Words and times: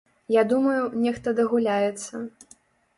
Я 0.35 0.43
думаю, 0.53 0.79
нехта 1.05 1.37
дагуляецца. 1.43 2.27